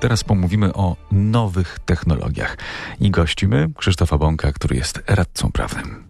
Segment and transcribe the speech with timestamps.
[0.00, 2.58] Teraz pomówimy o nowych technologiach.
[3.00, 6.08] I gościmy Krzysztofa Bąka, który jest radcą prawnym.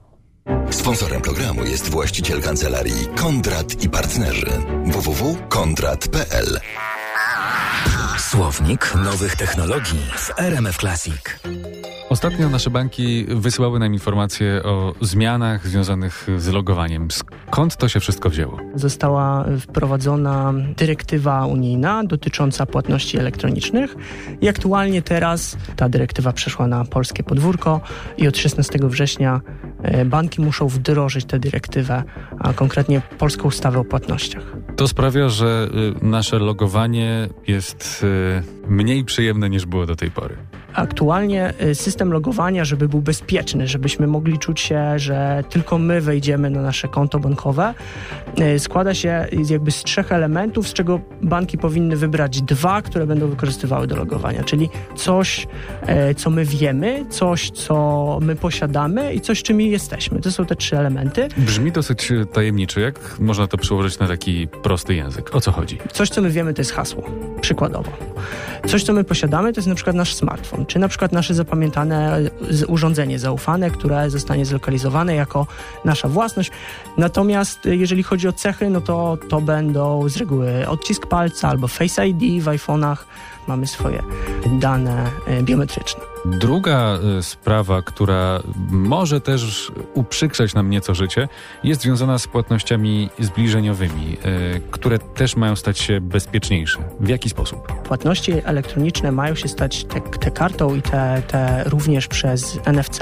[0.70, 4.46] Sponsorem programu jest właściciel kancelarii Kondrat i Partnerzy
[4.84, 6.60] www.kondrat.pl
[8.18, 11.40] Słownik nowych technologii w RMF Classic.
[12.10, 17.08] Ostatnio nasze banki wysyłały nam informacje o zmianach związanych z logowaniem.
[17.10, 18.58] Skąd to się wszystko wzięło?
[18.74, 23.96] Została wprowadzona dyrektywa unijna dotycząca płatności elektronicznych
[24.40, 27.80] i aktualnie teraz ta dyrektywa przeszła na polskie podwórko
[28.18, 29.40] i od 16 września
[29.82, 32.02] e, banki muszą wdrożyć tę dyrektywę,
[32.38, 34.42] a konkretnie polską ustawę o płatnościach.
[34.76, 35.68] To sprawia, że
[36.02, 40.36] y, nasze logowanie jest y, mniej przyjemne niż było do tej pory.
[40.78, 46.50] Aktualnie y, system logowania, żeby był bezpieczny, żebyśmy mogli czuć się, że tylko my wejdziemy
[46.50, 47.74] na nasze konto bankowe,
[48.58, 53.86] składa się jakby z trzech elementów, z czego banki powinny wybrać dwa, które będą wykorzystywały
[53.86, 55.46] do logowania, czyli coś,
[56.16, 60.20] co my wiemy, coś, co my posiadamy i coś, czym jesteśmy.
[60.20, 61.28] To są te trzy elementy.
[61.36, 62.80] Brzmi dosyć tajemniczo.
[62.80, 65.34] Jak można to przełożyć na taki prosty język?
[65.34, 65.78] O co chodzi?
[65.92, 67.02] Coś, co my wiemy, to jest hasło.
[67.40, 67.92] Przykładowo.
[68.66, 72.20] Coś, co my posiadamy, to jest na przykład nasz smartfon, czy na przykład nasze zapamiętane
[72.68, 75.46] urządzenie zaufane, które zostanie zlokalizowane jako
[75.84, 76.50] nasza własność.
[76.96, 82.08] Natomiast jeżeli chodzi o cechy, no to to będą z reguły odcisk palca albo Face
[82.08, 82.96] ID w iPhone'ach.
[83.46, 84.02] Mamy swoje
[84.60, 86.00] dane e, biometryczne.
[86.24, 91.28] Druga y, sprawa, która może też uprzykrzać nam nieco życie,
[91.64, 94.16] jest związana z płatnościami zbliżeniowymi,
[94.56, 96.78] y, które też mają stać się bezpieczniejsze.
[97.00, 97.72] W jaki sposób?
[97.82, 98.07] Płatności
[98.44, 103.00] elektroniczne mają się stać te, te kartą i te, te również przez NFC,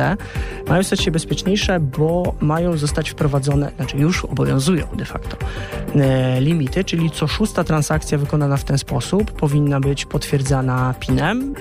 [0.69, 6.85] mają stać się bezpieczniejsze, bo mają zostać wprowadzone, znaczy już obowiązują de facto y, limity,
[6.85, 11.55] czyli co szósta transakcja wykonana w ten sposób powinna być potwierdzana PIN-em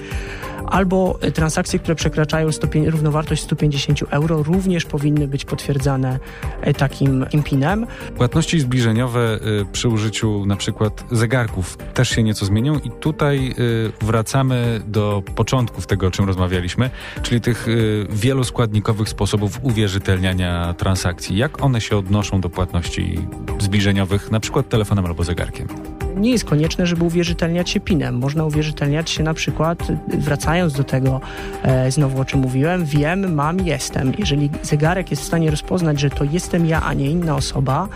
[0.70, 6.20] albo transakcje, które przekraczają stopień, równowartość 150 euro również powinny być potwierdzane
[6.62, 7.88] e, takim PIN-em.
[8.18, 14.06] Płatności zbliżeniowe y, przy użyciu na przykład zegarków też się nieco zmienią i tutaj y,
[14.06, 16.90] wracamy do początków tego, o czym rozmawialiśmy,
[17.22, 17.68] czyli tych
[18.10, 21.38] wieloskładnikowych sposobów uwierzytelniania transakcji.
[21.38, 23.20] Jak one się odnoszą do płatności
[23.60, 25.95] zbliżeniowych, na przykład telefonem albo zegarkiem?
[26.18, 28.18] Nie jest konieczne, żeby uwierzytelniać się PIN-em.
[28.18, 31.22] Można uwierzytelniać się na przykład, wracając do tego
[31.64, 34.14] e, znowu o czym mówiłem, wiem, mam, jestem.
[34.18, 37.88] Jeżeli zegarek jest w stanie rozpoznać, że to jestem ja, a nie inna osoba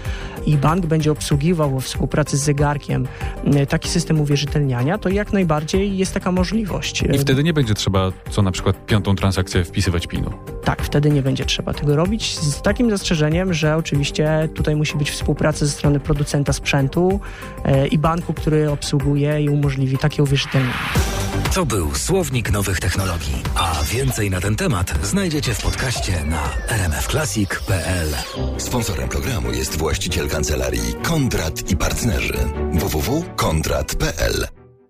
[0.46, 3.08] i bank będzie obsługiwał we współpracy z zegarkiem
[3.46, 7.04] e, taki system uwierzytelniania, to jak najbardziej jest taka możliwość.
[7.14, 10.32] I wtedy nie będzie trzeba co na przykład piątą transakcję wpisywać PIN-u.
[10.64, 15.12] Tak, wtedy nie będzie trzeba tego robić z takim zastrzeżeniem, że oczywiście tutaj musi być
[15.12, 17.20] współpraca ze strony producenta sprzętu
[17.66, 21.19] e, i banku banku, który obsługuje i umożliwi takie uwierzytelnienie.
[21.54, 28.08] To był Słownik Nowych Technologii, a więcej na ten temat znajdziecie w podcaście na rmfclassic.pl.
[28.58, 32.38] Sponsorem programu jest właściciel kancelarii Kondrat i Partnerzy.
[32.74, 34.59] www.kondrat.pl